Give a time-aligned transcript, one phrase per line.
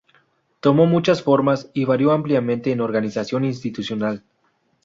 [0.61, 4.23] Tomó muchas formas y varió ampliamente en organización institucional.